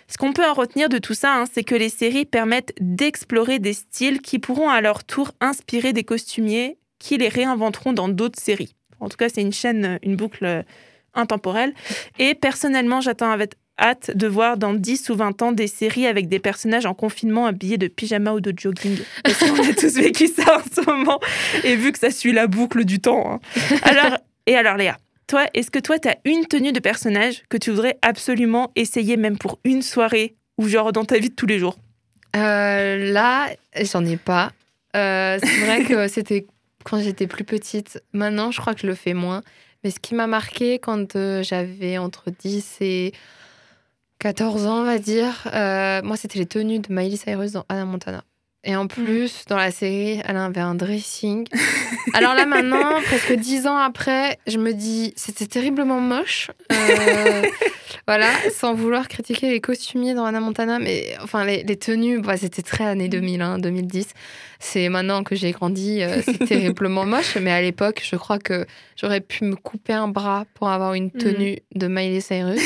Ce 0.07 0.17
qu'on 0.17 0.33
peut 0.33 0.45
en 0.45 0.53
retenir 0.53 0.89
de 0.89 0.97
tout 0.97 1.13
ça, 1.13 1.35
hein, 1.35 1.45
c'est 1.51 1.63
que 1.63 1.75
les 1.75 1.89
séries 1.89 2.25
permettent 2.25 2.73
d'explorer 2.79 3.59
des 3.59 3.73
styles 3.73 4.21
qui 4.21 4.39
pourront 4.39 4.69
à 4.69 4.81
leur 4.81 5.03
tour 5.03 5.31
inspirer 5.41 5.93
des 5.93 6.03
costumiers 6.03 6.77
qui 7.03 7.17
les 7.17 7.27
réinventeront 7.27 7.91
dans 7.91 8.07
d'autres 8.07 8.39
séries. 8.39 8.75
En 9.01 9.09
tout 9.09 9.17
cas, 9.17 9.27
c'est 9.27 9.41
une 9.41 9.51
chaîne, 9.51 9.99
une 10.03 10.15
boucle 10.15 10.63
intemporelle. 11.13 11.73
Et 12.17 12.33
personnellement, 12.33 13.01
j'attends 13.01 13.29
avec 13.29 13.55
hâte 13.77 14.15
de 14.15 14.25
voir 14.27 14.57
dans 14.57 14.73
10 14.73 15.09
ou 15.09 15.15
20 15.15 15.41
ans 15.41 15.51
des 15.51 15.67
séries 15.67 16.07
avec 16.07 16.29
des 16.29 16.39
personnages 16.39 16.85
en 16.85 16.93
confinement 16.93 17.45
habillés 17.45 17.77
de 17.77 17.87
pyjama 17.87 18.31
ou 18.31 18.39
de 18.39 18.53
jogging. 18.55 18.97
Parce 19.23 19.37
qu'on 19.37 19.69
a 19.69 19.73
tous 19.73 19.95
vécu 19.95 20.27
ça 20.27 20.59
en 20.59 20.63
ce 20.73 20.89
moment. 20.89 21.19
Et 21.65 21.75
vu 21.75 21.91
que 21.91 21.99
ça 21.99 22.09
suit 22.09 22.31
la 22.31 22.47
boucle 22.47 22.85
du 22.85 22.99
temps. 22.99 23.33
Hein. 23.33 23.39
Alors, 23.81 24.17
et 24.45 24.55
alors, 24.55 24.77
Léa, 24.77 24.97
toi, 25.27 25.45
est-ce 25.53 25.71
que 25.71 25.79
toi, 25.79 25.99
tu 25.99 26.07
as 26.07 26.15
une 26.23 26.45
tenue 26.45 26.71
de 26.71 26.79
personnage 26.79 27.43
que 27.49 27.57
tu 27.57 27.71
voudrais 27.71 27.97
absolument 28.01 28.71
essayer, 28.77 29.17
même 29.17 29.37
pour 29.37 29.59
une 29.65 29.81
soirée 29.81 30.35
ou 30.57 30.69
genre 30.69 30.93
dans 30.93 31.03
ta 31.03 31.17
vie 31.17 31.31
de 31.31 31.35
tous 31.35 31.47
les 31.47 31.59
jours? 31.59 31.75
Euh, 32.37 33.11
Là, 33.11 33.49
j'en 33.91 34.05
ai 34.05 34.15
pas. 34.15 34.53
Euh, 34.95 35.37
c'est 35.43 35.65
vrai 35.65 35.83
que 35.83 36.07
c'était 36.13 36.45
quand 36.83 36.99
j'étais 36.99 37.27
plus 37.27 37.43
petite. 37.43 38.01
Maintenant, 38.13 38.51
je 38.51 38.61
crois 38.61 38.73
que 38.73 38.81
je 38.81 38.87
le 38.87 38.95
fais 38.95 39.13
moins. 39.13 39.41
Mais 39.83 39.91
ce 39.91 39.99
qui 39.99 40.15
m'a 40.15 40.27
marqué 40.27 40.79
quand 40.79 41.15
euh, 41.15 41.43
j'avais 41.43 41.97
entre 41.97 42.31
10 42.31 42.77
et 42.81 43.13
14 44.19 44.65
ans, 44.67 44.81
on 44.81 44.83
va 44.85 44.99
dire, 44.99 45.49
moi, 46.03 46.15
c'était 46.15 46.39
les 46.39 46.45
tenues 46.45 46.79
de 46.79 46.93
Miley 46.93 47.17
Cyrus 47.17 47.51
dans 47.51 47.65
Anna 47.67 47.85
Montana. 47.85 48.23
Et 48.65 48.77
en 48.77 48.87
plus, 48.87 49.43
dans 49.49 49.57
la 49.57 49.71
série, 49.71 50.21
elle 50.23 50.37
avait 50.37 50.61
un 50.61 50.75
dressing. 50.75 51.45
Alors 52.13 52.33
là, 52.33 52.45
maintenant, 52.45 53.01
presque 53.05 53.33
dix 53.33 53.67
ans 53.67 53.75
après, 53.75 54.37
je 54.47 54.57
me 54.57 54.71
dis, 54.71 55.13
c'était 55.17 55.47
terriblement 55.47 55.99
moche. 55.99 56.49
Euh, 56.71 57.41
voilà, 58.07 58.29
sans 58.53 58.73
vouloir 58.73 59.09
critiquer 59.09 59.49
les 59.49 59.59
costumiers 59.59 60.13
dans 60.13 60.23
Anna 60.23 60.39
Montana, 60.39 60.79
mais 60.79 61.15
enfin, 61.21 61.43
les, 61.43 61.65
tenues, 61.75 62.21
bah, 62.21 62.37
c'était 62.37 62.61
très 62.61 62.85
années 62.85 63.09
2000, 63.09 63.41
hein, 63.41 63.59
2010. 63.59 64.07
C'est 64.59 64.87
maintenant 64.87 65.23
que 65.23 65.35
j'ai 65.35 65.51
grandi, 65.51 66.01
euh, 66.01 66.21
c'est 66.23 66.37
terriblement 66.47 67.05
moche, 67.05 67.35
mais 67.35 67.51
à 67.51 67.61
l'époque, 67.61 68.01
je 68.09 68.15
crois 68.15 68.39
que 68.39 68.65
j'aurais 68.95 69.19
pu 69.19 69.43
me 69.43 69.57
couper 69.57 69.91
un 69.91 70.07
bras 70.07 70.45
pour 70.53 70.69
avoir 70.69 70.93
une 70.93 71.11
tenue 71.11 71.57
mm. 71.75 71.79
de 71.79 71.87
Miley 71.87 72.21
Cyrus. 72.21 72.61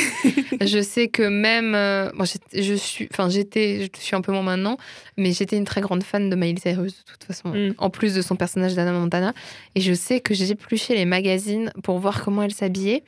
je 0.60 0.80
sais 0.80 1.08
que 1.08 1.24
même, 1.24 1.74
euh, 1.74 2.10
je 2.54 2.74
suis, 2.74 3.08
enfin, 3.12 3.28
j'étais, 3.28 3.88
je 3.92 4.00
suis 4.00 4.14
un 4.14 4.20
peu 4.20 4.30
moins 4.30 4.42
maintenant, 4.42 4.76
mais 5.16 5.32
j'étais 5.32 5.56
une 5.56 5.64
très 5.64 5.80
grande 5.80 5.87
fan 6.02 6.30
de 6.30 6.36
Miley 6.36 6.60
Cyrus 6.60 6.98
de 6.98 7.10
toute 7.10 7.24
façon, 7.24 7.50
mm. 7.50 7.74
en 7.78 7.90
plus 7.90 8.14
de 8.14 8.22
son 8.22 8.36
personnage 8.36 8.74
d'Anna 8.74 8.92
Montana. 8.92 9.32
Et 9.74 9.80
je 9.80 9.92
sais 9.92 10.20
que 10.20 10.34
j'ai 10.34 10.50
épluché 10.50 10.94
les 10.94 11.04
magazines 11.04 11.72
pour 11.82 11.98
voir 11.98 12.22
comment 12.24 12.42
elle 12.42 12.54
s'habillait. 12.54 13.04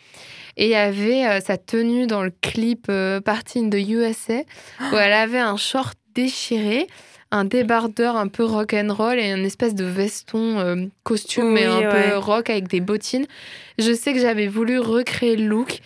Et 0.57 0.67
il 0.67 0.71
y 0.71 0.75
avait 0.75 1.27
euh, 1.27 1.41
sa 1.41 1.57
tenue 1.57 2.07
dans 2.07 2.23
le 2.23 2.33
clip 2.41 2.91
Party 3.25 3.61
in 3.61 3.71
the 3.71 3.89
USA, 3.89 4.41
où 4.93 4.97
elle 4.97 5.13
avait 5.13 5.39
un 5.39 5.57
short 5.57 5.97
déchiré 6.15 6.87
un 7.33 7.45
débardeur 7.45 8.17
un 8.17 8.29
peu 8.29 8.45
rock 8.45 8.75
and 8.75 8.93
roll 8.93 9.19
et 9.19 9.31
un 9.31 9.45
espèce 9.45 9.75
de 9.75 9.85
veston 9.85 10.59
euh, 10.59 10.87
costume 11.05 11.53
mais 11.53 11.65
un 11.65 11.83
peu 11.83 12.17
rock 12.17 12.51
avec 12.51 12.67
des 12.69 12.81
bottines. 12.81 13.27
Je 13.79 13.95
sais 13.95 14.13
que 14.13 14.19
j'avais 14.19 14.49
voulu 14.49 14.79
recréer 14.79 15.37
le 15.37 15.47
look. 15.47 15.79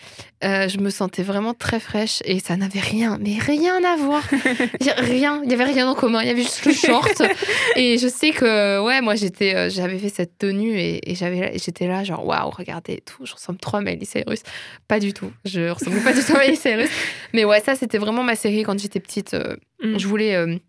Euh, 0.43 0.69
je 0.69 0.79
me 0.79 0.91
sentais 0.91 1.23
vraiment 1.23 1.55
très 1.55 1.81
fraîche 1.81 2.21
et 2.25 2.39
ça 2.39 2.57
n'avait 2.57 2.81
rien, 2.81 3.19
mais 3.21 3.39
rien 3.39 3.83
à 3.85 3.97
voir. 3.97 4.23
rien, 4.99 5.41
il 5.45 5.51
y 5.51 5.55
avait 5.55 5.65
rien 5.65 5.89
en 5.89 5.95
commun. 5.95 6.23
Il 6.23 6.29
y 6.29 6.31
avait 6.31 6.43
juste 6.43 6.65
le 6.65 6.73
short. 6.73 7.23
et 7.77 7.99
je 7.99 8.09
sais 8.09 8.31
que 8.31 8.83
ouais, 8.85 9.01
moi 9.01 9.15
j'étais, 9.15 9.55
euh, 9.55 9.71
j'avais 9.71 9.99
fait 9.99 10.09
cette 10.09 10.39
tenue 10.39 10.79
et, 10.79 11.15
j'avais, 11.15 11.57
j'étais 11.59 11.87
là 11.87 12.05
genre 12.05 12.27
waouh, 12.27 12.51
regardez 12.51 13.03
tout, 13.05 13.25
je 13.27 13.35
ressemble 13.35 13.59
trop 13.59 13.77
à 13.77 13.81
Miley 13.81 14.05
Cyrus. 14.05 14.43
Pas 14.89 14.99
du 14.99 15.13
tout, 15.13 15.31
je 15.45 15.69
ressemble 15.69 16.01
pas 16.01 16.13
du 16.13 16.23
tout 16.25 16.35
à 16.37 16.41
Miley 16.41 16.57
Cyrus. 16.57 16.91
Mais 17.33 17.45
ouais, 17.45 17.61
ça 17.61 17.75
c'était 17.75 17.99
vraiment 17.99 18.23
ma 18.23 18.35
série 18.35 18.63
quand 18.65 18.79
j'étais 18.79 19.01
petite. 19.01 19.37
Mm. 19.83 19.99
Je 19.99 20.09
voulais 20.09 20.61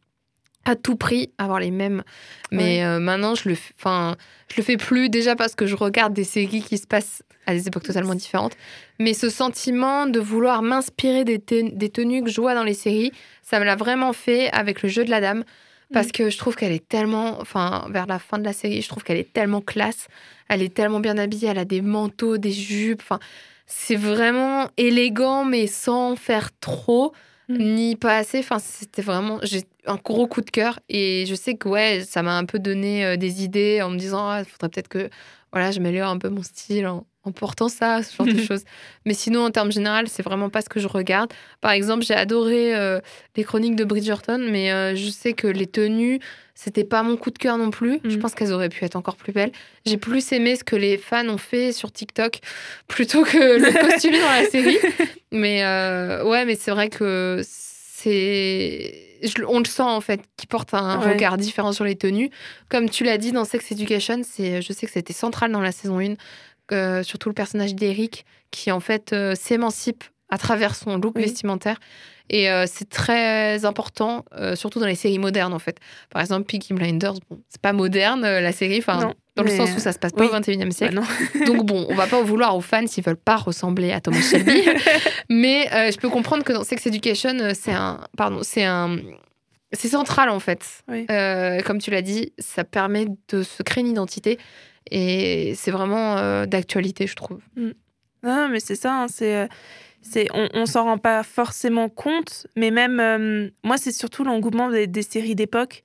à 0.66 0.76
tout 0.76 0.96
prix 0.96 1.30
avoir 1.38 1.60
les 1.60 1.72
mêmes. 1.72 2.04
Mais 2.52 2.84
euh, 2.84 3.00
maintenant, 3.00 3.36
je 3.36 3.50
le, 3.50 3.56
enfin, 3.80 4.16
je 4.50 4.58
le 4.58 4.64
fais 4.64 4.78
plus 4.78 5.10
déjà 5.10 5.36
parce 5.36 5.56
que 5.56 5.66
je 5.66 5.76
regarde 5.76 6.14
des 6.14 6.24
séries 6.24 6.62
qui 6.62 6.78
se 6.78 6.88
passent 6.88 7.24
à 7.46 7.54
des 7.54 7.68
époques 7.68 7.84
totalement 7.84 8.16
différentes. 8.16 8.58
Mais 9.00 9.14
ce 9.14 9.30
sentiment 9.30 10.08
de 10.08 10.20
vouloir 10.20 10.62
m'inspirer 10.62 11.24
des, 11.24 11.38
des, 11.38 11.90
tenues 11.90 12.24
que 12.24 12.30
je 12.30 12.42
vois 12.42 12.56
dans 12.56 12.64
les 12.64 12.74
séries, 12.74 13.12
ça 13.44 13.60
me 13.60 13.66
l'a 13.66 13.76
vraiment 13.76 14.14
fait 14.14 14.50
avec 14.52 14.82
le 14.82 14.90
jeu 14.90 15.06
de 15.06 15.12
la 15.12 15.22
dame. 15.22 15.44
Parce 15.94 16.08
mm. 16.08 16.12
que 16.12 16.30
je 16.32 16.38
trouve 16.38 16.56
qu'elle 16.56 16.72
est 16.72 16.88
tellement, 16.88 17.40
enfin, 17.40 17.86
vers 17.92 18.08
la 18.08 18.18
fin 18.18 18.40
de 18.40 18.44
la 18.44 18.54
série, 18.54 18.82
je 18.82 18.90
trouve 18.90 19.04
qu'elle 19.04 19.18
est 19.18 19.32
tellement 19.32 19.62
classe. 19.62 20.08
Elle 20.50 20.64
est 20.64 20.74
tellement 20.74 21.00
bien 21.00 21.18
habillée. 21.18 21.50
Elle 21.50 21.60
a 21.60 21.66
des 21.66 21.82
manteaux, 21.82 22.38
des 22.38 22.52
jupes. 22.52 23.02
Enfin, 23.04 23.20
c'est 23.68 23.96
vraiment 23.96 24.70
élégant, 24.78 25.46
mais 25.46 25.68
sans 25.68 26.16
faire 26.16 26.50
trop. 26.60 27.14
Mm. 27.50 27.58
ni 27.76 27.96
pas 27.96 28.18
assez. 28.18 28.40
Enfin, 28.40 28.60
c'était 28.60 29.02
vraiment 29.02 29.40
j'ai 29.44 29.64
un 29.86 29.98
gros 29.98 30.28
coup 30.28 30.42
de 30.42 30.50
cœur 30.50 30.80
et 30.90 31.26
je 31.28 31.36
sais 31.36 31.56
que 31.56 31.70
ouais, 31.70 32.04
ça 32.08 32.24
m'a 32.24 32.38
un 32.38 32.46
peu 32.46 32.58
donné 32.60 33.06
euh, 33.06 33.18
des 33.18 33.44
idées 33.44 33.82
en 33.84 33.90
me 33.92 33.98
disant 33.98 34.28
ah, 34.30 34.44
faudrait 34.44 34.70
peut-être 34.70 34.88
que 34.88 35.10
voilà, 35.56 35.72
je 35.72 35.80
m'améliore 35.80 36.10
un 36.10 36.18
peu 36.18 36.28
mon 36.28 36.44
style 36.44 36.86
en, 36.86 37.06
portant 37.34 37.70
ça, 37.70 38.04
ce 38.04 38.14
genre 38.14 38.28
de 38.28 38.38
choses. 38.42 38.66
Mais 39.06 39.14
sinon, 39.14 39.46
en 39.46 39.52
termes 39.52 39.72
général, 39.72 40.10
c'est 40.10 40.22
vraiment 40.22 40.50
pas 40.50 40.62
ce 40.62 40.68
que 40.68 40.82
je 40.82 40.88
regarde. 40.90 41.32
Par 41.62 41.72
exemple, 41.72 42.04
j'ai 42.04 42.14
adoré 42.14 42.76
euh, 42.76 43.00
les 43.38 43.46
chroniques 43.46 43.78
de 43.78 43.86
Bridgerton, 43.86 44.38
mais 44.52 44.74
euh, 44.74 44.98
je 44.98 45.10
sais 45.10 45.32
que 45.32 45.48
les 45.48 45.66
tenues, 45.66 46.20
c'était 46.56 46.84
pas 46.84 47.04
mon 47.04 47.16
coup 47.16 47.32
de 47.32 47.38
cœur 47.38 47.58
non 47.58 47.72
plus. 47.72 48.02
Je 48.04 48.18
mm. 48.18 48.20
pense 48.20 48.36
qu'elles 48.36 48.52
auraient 48.52 48.68
pu 48.68 48.84
être 48.84 48.98
encore 48.98 49.16
plus 49.16 49.32
belles. 49.32 49.54
J'ai 49.86 49.96
plus 49.96 50.30
aimé 50.34 50.58
ce 50.58 50.66
que 50.66 50.76
les 50.76 50.98
fans 50.98 51.30
ont 51.30 51.38
fait 51.38 51.72
sur 51.72 51.90
TikTok 51.90 52.40
plutôt 52.90 53.24
que 53.24 53.38
le 53.60 53.90
costume 53.90 54.12
dans 54.12 54.42
la 54.42 54.50
série. 54.50 54.78
Mais 55.32 55.64
euh, 55.64 56.22
ouais, 56.26 56.44
mais 56.44 56.56
c'est 56.56 56.72
vrai 56.72 56.90
que 56.90 57.40
c'est. 57.46 59.05
On 59.48 59.60
le 59.60 59.66
sent 59.66 59.82
en 59.82 60.02
fait, 60.02 60.22
qui 60.38 60.48
porte 60.48 60.74
un 60.74 60.98
regard 60.98 61.38
différent 61.38 61.72
sur 61.72 61.84
les 61.84 61.96
tenues. 61.96 62.30
Comme 62.70 62.90
tu 62.90 63.04
l'as 63.04 63.18
dit 63.18 63.32
dans 63.32 63.46
Sex 63.46 63.72
Education, 63.72 64.22
c'est, 64.24 64.62
je 64.62 64.74
sais 64.74 64.86
que 64.86 64.92
c'était 64.92 65.14
central 65.14 65.52
dans 65.52 65.62
la 65.62 65.72
saison 65.72 66.00
1, 66.72 67.04
surtout 67.04 67.30
le 67.30 67.36
personnage 67.36 67.76
d'Eric, 67.76 68.26
qui 68.52 68.72
en 68.72 68.80
fait 68.80 69.14
euh, 69.14 69.36
s'émancipe 69.36 70.04
à 70.30 70.38
travers 70.38 70.76
son 70.76 70.98
look 70.98 71.18
vestimentaire. 71.18 71.80
Et 72.30 72.50
euh, 72.50 72.66
c'est 72.68 72.90
très 72.90 73.66
important, 73.66 74.26
euh, 74.36 74.56
surtout 74.56 74.80
dans 74.80 74.88
les 74.88 74.96
séries 74.96 75.20
modernes 75.20 75.54
en 75.54 75.60
fait. 75.60 75.78
Par 76.10 76.22
exemple, 76.22 76.46
Peaky 76.46 76.74
Blinders, 76.74 77.14
bon, 77.30 77.40
c'est 77.50 77.62
pas 77.62 77.74
moderne 77.74 78.22
la 78.22 78.52
série, 78.52 78.80
enfin 78.80 79.14
dans 79.36 79.44
le 79.44 79.50
sens 79.50 79.70
où 79.76 79.80
ça 79.80 79.92
se 79.92 80.00
passe 80.00 80.14
pas 80.14 80.26
au 80.26 80.30
21e 80.30 80.72
siècle. 80.72 80.96
Bah, 80.96 81.46
Donc 81.46 81.66
bon, 81.66 81.86
on 81.90 81.94
va 81.94 82.08
pas 82.08 82.18
en 82.18 82.24
vouloir 82.24 82.56
aux 82.56 82.62
fans 82.62 82.88
s'ils 82.88 83.04
veulent 83.04 83.16
pas 83.18 83.36
ressembler 83.36 83.92
à 83.92 84.02
Thomas 84.02 84.22
Shelby. 84.22 84.64
mais 85.30 85.70
je 85.92 85.98
peux 85.98 86.10
comprendre 86.10 86.44
que 86.44 86.54
dans 86.54 86.64
Sex 86.64 86.88
Education, 86.88 87.38
c'est 87.54 87.74
un, 87.74 88.00
pardon, 88.18 88.40
c'est 88.42 88.64
un, 88.64 88.98
c'est 89.74 89.90
central 89.90 90.30
en 90.30 90.40
fait. 90.40 90.84
comme 90.88 91.80
tu 91.80 91.92
l'as 91.92 92.02
dit, 92.02 92.34
ça 92.40 92.64
permet 92.64 93.08
de 93.28 93.44
se 93.44 93.62
créer 93.62 93.84
une 93.84 93.92
identité 93.92 94.40
et 94.90 95.54
c'est 95.56 95.72
vraiment 95.72 96.46
d'actualité, 96.48 97.06
je 97.06 97.16
trouve. 97.16 97.40
Mm. 97.56 97.72
Non, 98.24 98.50
mais 98.50 98.60
c'est 98.60 98.76
ça, 98.76 99.02
hein, 99.02 99.08
c'est 99.08 99.48
on, 100.34 100.50
on 100.54 100.66
s'en 100.66 100.86
rend 100.86 100.98
pas 100.98 101.24
forcément 101.24 101.90
compte, 101.90 102.48
mais 102.56 102.72
même 102.72 103.00
euh, 103.00 103.50
moi, 103.64 103.78
c'est 103.78 103.92
surtout 103.92 104.24
l'engouement 104.24 104.70
des, 104.70 105.02
séries 105.02 105.36
d'époque 105.36 105.84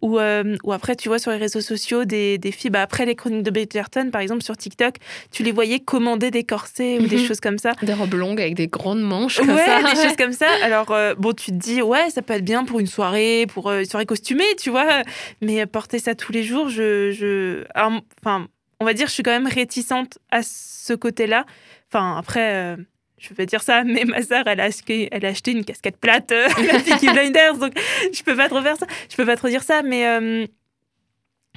où, 0.00 0.18
euh, 0.18 0.56
après, 0.68 0.96
tu 0.96 1.08
vois 1.08 1.20
sur 1.20 1.30
les 1.30 1.36
réseaux 1.36 1.60
sociaux 1.60 2.04
des, 2.04 2.38
filles, 2.50 2.70
bah, 2.70 2.82
après 2.82 3.06
les 3.06 3.14
chroniques 3.14 3.44
de 3.44 3.50
Bridgerton, 3.52 4.10
par 4.10 4.20
exemple 4.20 4.42
sur 4.42 4.56
TikTok, 4.56 4.96
tu 5.30 5.44
les 5.44 5.52
voyais 5.52 5.78
commander 5.78 6.32
des 6.32 6.42
corsets 6.42 6.98
ou 6.98 7.06
des 7.06 7.18
mhm. 7.18 7.26
choses 7.26 7.40
comme 7.40 7.58
ça. 7.58 7.72
Des 7.82 7.94
robes 7.94 8.14
longues 8.14 8.40
avec 8.40 8.54
des 8.54 8.66
grandes 8.66 9.02
manches 9.02 9.38
comme 9.38 9.50
ouais, 9.50 9.82
des 9.94 10.02
choses 10.02 10.16
comme 10.16 10.32
ça. 10.32 10.48
Alors, 10.62 10.90
euh, 10.90 11.14
bon, 11.14 11.32
tu 11.32 11.52
te 11.52 11.56
dis, 11.56 11.82
ouais, 11.82 12.10
ça 12.10 12.20
peut 12.20 12.34
être 12.34 12.44
bien 12.44 12.64
pour 12.64 12.80
une 12.80 12.88
soirée, 12.88 13.46
pour 13.52 13.70
une 13.70 13.84
soirée 13.84 14.06
costumée, 14.06 14.56
tu 14.60 14.70
vois, 14.70 15.02
mais 15.40 15.64
porter 15.66 16.00
ça 16.00 16.14
tous 16.16 16.32
les 16.32 16.42
jours, 16.42 16.68
je. 16.68 17.12
je 17.12 17.64
enfin, 17.76 18.48
on 18.80 18.84
va 18.84 18.94
dire, 18.94 19.06
je 19.06 19.12
suis 19.12 19.22
quand 19.22 19.30
même 19.30 19.46
réticente 19.46 20.18
à 20.32 20.42
ce 20.42 20.94
côté-là. 20.94 21.46
Enfin, 21.88 22.16
après 22.18 22.76
je 23.22 23.34
vais 23.34 23.46
dire 23.46 23.62
ça, 23.62 23.84
mais 23.84 24.04
ma 24.04 24.22
sœur, 24.22 24.44
elle 24.46 24.60
a 24.60 24.64
acheté, 24.64 25.08
elle 25.12 25.24
a 25.24 25.28
acheté 25.28 25.52
une 25.52 25.64
casquette 25.64 25.96
plate, 25.96 26.32
euh, 26.32 26.48
la 26.66 26.80
Peaky 26.80 27.06
Blinders, 27.12 27.56
donc 27.56 27.72
je 28.12 28.22
peux 28.22 28.36
pas 28.36 28.48
trop 28.48 28.60
faire 28.60 28.76
ça, 28.76 28.86
je 29.08 29.16
peux 29.16 29.24
pas 29.24 29.36
trop 29.36 29.48
dire 29.48 29.62
ça, 29.62 29.82
mais 29.82 30.06
euh, 30.06 30.44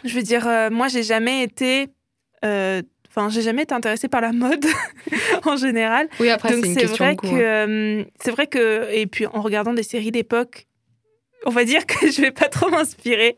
je 0.03 0.15
veux 0.15 0.21
dire, 0.21 0.47
euh, 0.47 0.69
moi, 0.69 0.87
j'ai 0.87 1.01
jamais 1.01 1.41
été, 1.41 1.87
enfin, 2.43 3.29
j'ai 3.29 3.41
jamais 3.41 3.63
été 3.63 3.73
intéressée 3.73 4.07
par 4.07 4.21
la 4.21 4.31
mode 4.31 4.65
en 5.45 5.55
général. 5.55 6.07
Oui, 6.19 6.29
après, 6.29 6.49
c'est 6.49 6.67
une 6.67 6.75
question 6.75 7.03
vrai 7.03 7.15
que, 7.15 8.05
c'est 8.23 8.31
vrai 8.31 8.45
que, 8.45 8.87
et 8.93 9.07
puis 9.07 9.25
en 9.25 9.41
regardant 9.41 9.73
des 9.73 9.83
séries 9.83 10.11
d'époque, 10.11 10.67
on 11.45 11.51
va 11.51 11.63
dire 11.63 11.85
que 11.85 12.11
je 12.11 12.21
vais 12.21 12.31
pas 12.31 12.49
trop 12.49 12.69
m'inspirer 12.69 13.35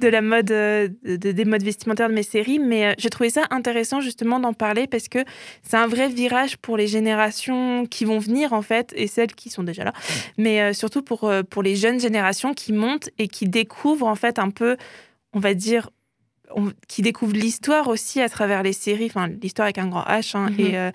de 0.00 0.08
la 0.08 0.22
mode, 0.22 0.50
euh, 0.50 0.88
des 1.04 1.44
modes 1.44 1.62
vestimentaires 1.62 2.08
de 2.08 2.14
mes 2.14 2.22
séries, 2.22 2.58
mais 2.58 2.86
euh, 2.86 2.92
j'ai 2.98 3.10
trouvé 3.10 3.30
ça 3.30 3.46
intéressant 3.50 4.00
justement 4.00 4.40
d'en 4.40 4.52
parler 4.52 4.86
parce 4.86 5.08
que 5.08 5.18
c'est 5.62 5.76
un 5.76 5.86
vrai 5.86 6.08
virage 6.08 6.56
pour 6.56 6.76
les 6.76 6.86
générations 6.86 7.86
qui 7.86 8.04
vont 8.04 8.18
venir 8.18 8.52
en 8.52 8.62
fait 8.62 8.92
et 8.96 9.06
celles 9.06 9.34
qui 9.34 9.50
sont 9.50 9.62
déjà 9.62 9.84
là, 9.84 9.92
mais 10.38 10.60
euh, 10.60 10.72
surtout 10.72 11.02
pour, 11.02 11.30
pour 11.50 11.62
les 11.62 11.76
jeunes 11.76 12.00
générations 12.00 12.54
qui 12.54 12.72
montent 12.72 13.10
et 13.18 13.28
qui 13.28 13.46
découvrent 13.46 14.06
en 14.06 14.16
fait 14.16 14.38
un 14.38 14.50
peu, 14.50 14.76
on 15.32 15.40
va 15.40 15.54
dire, 15.54 15.90
qui 16.86 17.00
découvrent 17.00 17.34
l'histoire 17.34 17.88
aussi 17.88 18.20
à 18.20 18.28
travers 18.28 18.62
les 18.62 18.74
séries, 18.74 19.06
enfin 19.06 19.28
l'histoire 19.28 19.64
avec 19.64 19.78
un 19.78 19.88
grand 19.88 20.02
H, 20.02 20.36
hein, 20.36 20.50
mm-hmm. 20.50 20.60
et 20.60 20.92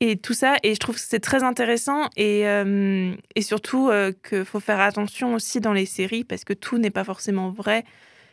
et 0.00 0.16
tout 0.16 0.34
ça. 0.34 0.56
Et 0.62 0.74
je 0.74 0.80
trouve 0.80 0.96
que 0.96 1.00
c'est 1.00 1.20
très 1.20 1.42
intéressant 1.42 2.08
et, 2.16 2.46
euh, 2.46 3.12
et 3.34 3.42
surtout 3.42 3.88
euh, 3.88 4.12
qu'il 4.28 4.44
faut 4.44 4.60
faire 4.60 4.80
attention 4.80 5.34
aussi 5.34 5.60
dans 5.60 5.72
les 5.72 5.86
séries 5.86 6.24
parce 6.24 6.44
que 6.44 6.52
tout 6.52 6.78
n'est 6.78 6.90
pas 6.90 7.04
forcément 7.04 7.50
vrai. 7.50 7.84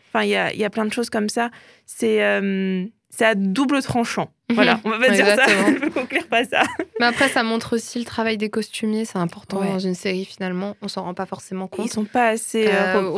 Enfin, 0.10 0.24
il 0.24 0.30
y 0.30 0.36
a, 0.36 0.54
y 0.54 0.64
a, 0.64 0.70
plein 0.70 0.86
de 0.86 0.94
choses 0.94 1.10
comme 1.10 1.30
ça. 1.30 1.50
C'est 1.86 2.24
euh, 2.24 2.86
à 3.20 3.36
double 3.36 3.82
tranchant. 3.82 4.32
Mhm. 4.50 4.56
Voilà, 4.56 4.80
on 4.84 4.90
va 4.90 5.00
pas 5.00 5.10
dire 5.10 5.26
ça, 5.26 5.46
je 5.48 5.80
veux 5.80 5.90
conclure 5.90 6.28
pas 6.28 6.44
ça. 6.44 6.64
Mais 7.00 7.06
après, 7.06 7.30
ça 7.30 7.42
montre 7.42 7.76
aussi 7.76 7.98
le 7.98 8.06
travail 8.06 8.38
des 8.38 8.50
costumiers, 8.50 9.06
c'est 9.06 9.18
important 9.18 9.64
dans 9.64 9.80
une 9.80 9.96
série 9.96 10.26
finalement, 10.26 10.76
on 10.82 10.88
s'en 10.88 11.04
rend 11.04 11.14
pas 11.14 11.26
forcément 11.26 11.68
compte. 11.68 11.86
Ils 11.86 11.92
sont 11.92 12.06
pas 12.06 12.28
assez 12.28 12.68
euh, 12.68 13.10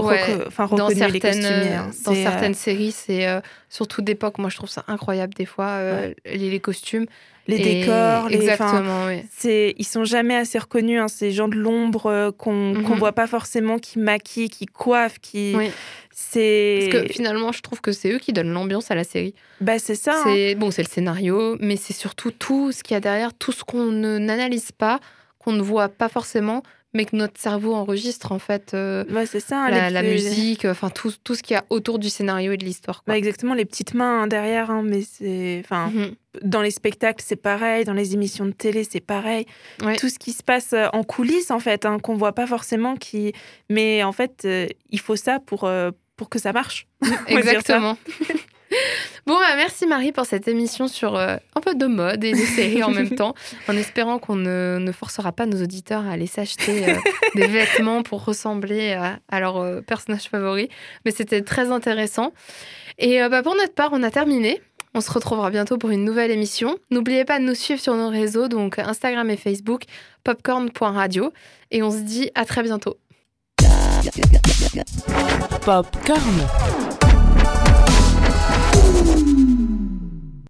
enfin, 0.48 0.66
reconnus, 0.66 0.78
dans 0.78 0.90
certaines, 0.90 1.12
les 1.12 1.20
costumiers. 1.20 1.74
Hein. 1.74 1.92
Dans 2.06 2.14
certaines 2.14 2.54
séries, 2.54 2.92
c'est 2.92 3.28
surtout 3.70 4.02
d'époque, 4.02 4.38
moi 4.38 4.50
je 4.50 4.56
trouve 4.56 4.70
ça 4.70 4.86
incroyable 4.88 5.34
des 5.34 5.46
fois, 5.46 5.82
les, 6.26 6.38
les, 6.38 6.60
costumes 6.60 7.08
les 7.48 7.60
décors, 7.60 8.30
les, 8.30 8.38
exactement, 8.38 9.06
oui. 9.06 9.24
c'est 9.30 9.76
ils 9.78 9.86
sont 9.86 10.04
jamais 10.04 10.36
assez 10.36 10.58
reconnus 10.58 11.00
hein, 11.00 11.08
ces 11.08 11.32
gens 11.32 11.48
de 11.48 11.56
l'ombre 11.56 12.08
euh, 12.08 12.32
qu'on 12.32 12.72
ne 12.72 12.80
mhm. 12.80 12.98
voit 12.98 13.14
pas 13.14 13.28
forcément, 13.28 13.78
qui 13.78 14.00
maquillent, 14.00 14.50
qui 14.50 14.66
coiffent, 14.66 15.20
qui 15.20 15.56
c'est 16.12 16.90
parce 16.92 17.04
que 17.04 17.14
finalement 17.14 17.52
je 17.52 17.62
trouve 17.62 17.82
que 17.82 17.92
c'est 17.92 18.12
eux 18.12 18.20
qui 18.20 18.34
donnent 18.34 18.52
l'ambiance 18.52 18.90
à 18.90 18.96
la 18.96 19.04
série. 19.04 19.36
Bah 19.62 19.80
c'est 19.80 19.96
ça. 19.96 20.22
C'est 20.24 20.54
hein. 20.54 20.58
bon, 20.58 20.72
c'est 20.72 20.84
le 20.84 20.88
scénario, 20.88 21.58
mais 21.60 21.76
c'est 21.76 21.94
surtout 21.94 22.32
tout 22.32 22.72
ce 22.72 22.84
qu'il 22.84 22.96
y 22.96 22.98
a 22.98 23.02
derrière, 23.02 23.34
tout 23.34 23.52
ce 23.52 23.64
qu'on 23.64 23.92
n'analyse 23.92 24.72
pas, 24.72 25.00
qu'on 25.38 25.52
ne 25.52 25.62
voit 25.62 25.90
pas 25.90 26.10
forcément, 26.10 26.64
mais 26.96 27.06
que 27.06 27.16
notre 27.16 27.40
cerveau 27.40 27.76
enregistre 27.76 28.32
en 28.32 28.40
fait. 28.40 28.74
Euh, 28.74 29.04
c'est 29.26 29.42
ça. 29.42 29.70
La, 29.70 30.02
musique, 30.02 30.66
enfin 30.66 30.90
tout, 30.90 31.14
tout 31.24 31.36
ce 31.36 31.44
qu'il 31.44 31.54
y 31.54 31.58
a 31.58 31.66
autour 31.70 32.00
du 32.00 32.10
scénario 32.10 32.54
et 32.54 32.58
de 32.58 32.64
l'histoire. 32.64 33.04
Bah, 33.06 33.18
exactement, 33.18 33.54
les 33.54 33.66
petites 33.66 33.94
mains 33.94 34.24
hein, 34.24 34.28
derrière, 34.28 34.72
hein, 34.72 34.82
mais 34.84 35.02
c'est, 35.02 35.62
enfin, 35.64 35.88
mhm. 35.88 36.16
dans 36.42 36.62
les 36.62 36.72
spectacles 36.72 37.24
c'est 37.26 37.36
pareil, 37.36 37.84
dans 37.84 37.94
les 37.94 38.14
émissions 38.14 38.46
de 38.46 38.52
télé 38.52 38.88
c'est 38.90 39.02
pareil. 39.02 39.46
Tout 40.00 40.10
ce 40.10 40.18
qui 40.18 40.32
se 40.32 40.42
passe 40.42 40.72
euh, 40.74 40.88
en 40.94 41.04
coulisses 41.04 41.52
en 41.52 41.60
fait, 41.60 41.86
hein, 41.86 42.00
qu'on 42.00 42.16
voit 42.16 42.34
pas 42.34 42.48
forcément, 42.48 42.96
qui, 42.96 43.34
mais 43.70 44.02
en 44.04 44.14
fait 44.14 44.44
euh, 44.46 44.68
il 44.90 45.00
faut 45.02 45.18
ça 45.18 45.40
pour 45.40 45.70
pour 46.16 46.30
que 46.30 46.40
ça 46.40 46.54
marche. 46.54 46.88
Exactement. 47.28 47.98
Bon, 49.28 49.40
bah, 49.40 49.56
merci 49.56 49.88
Marie 49.88 50.12
pour 50.12 50.26
cette 50.26 50.48
émission 50.48 50.88
sur 50.88 51.16
euh, 51.16 51.38
un 51.56 51.62
peu 51.62 51.74
de 51.74 51.88
mode 51.88 52.24
et 52.24 52.34
de 52.34 52.38
séries 52.38 52.84
en 52.84 52.92
même 52.92 53.10
temps, 53.16 53.34
en 53.68 53.76
espérant 53.76 54.20
qu'on 54.20 54.36
ne, 54.36 54.92
forcera 54.92 55.32
pas 55.32 55.46
nos 55.46 55.62
auditeurs 55.64 56.06
à 56.06 56.12
aller 56.12 56.28
s'acheter 56.28 56.90
euh, 56.90 56.96
des 57.36 57.48
vêtements 57.48 58.04
pour 58.04 58.24
ressembler 58.24 58.94
à, 58.94 59.20
à 59.30 59.40
leur 59.40 59.58
euh, 59.58 59.82
personnage 59.82 60.30
favori. 60.30 60.70
Mais 61.06 61.12
c'était 61.12 61.42
très 61.42 61.72
intéressant. 61.72 62.34
Et 62.98 63.20
bah, 63.28 63.44
pour 63.44 63.56
notre 63.56 63.74
part, 63.74 63.90
on 63.92 64.04
a 64.04 64.12
terminé. 64.12 64.62
On 64.94 65.02
se 65.02 65.12
retrouvera 65.12 65.50
bientôt 65.50 65.78
pour 65.78 65.90
une 65.90 66.06
nouvelle 66.06 66.32
émission. 66.32 66.78
N'oubliez 66.92 67.26
pas 67.26 67.40
de 67.40 67.44
nous 67.44 67.56
suivre 67.56 67.82
sur 67.82 67.96
nos 67.96 68.08
réseaux, 68.08 68.48
donc 68.48 68.80
Instagram 68.80 69.30
et 69.30 69.36
Facebook, 69.36 69.84
popcorn.radio. 70.24 71.34
Et 71.72 71.84
on 71.84 71.92
se 71.92 71.98
dit 71.98 72.32
à 72.36 72.46
très 72.46 72.64
bientôt. 72.64 72.96
Popcorn 75.66 76.48